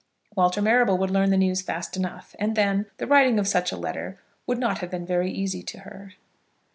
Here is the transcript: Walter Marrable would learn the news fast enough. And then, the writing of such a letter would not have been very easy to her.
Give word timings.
Walter 0.35 0.63
Marrable 0.63 0.97
would 0.97 1.11
learn 1.11 1.29
the 1.29 1.37
news 1.37 1.61
fast 1.61 1.95
enough. 1.95 2.35
And 2.39 2.55
then, 2.55 2.87
the 2.97 3.05
writing 3.05 3.37
of 3.37 3.47
such 3.47 3.71
a 3.71 3.77
letter 3.77 4.19
would 4.47 4.57
not 4.57 4.79
have 4.79 4.89
been 4.89 5.05
very 5.05 5.29
easy 5.29 5.61
to 5.61 5.81
her. 5.81 6.13